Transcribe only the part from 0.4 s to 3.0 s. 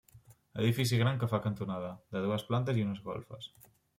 Edifici gran que fa cantonada, de dues plantes i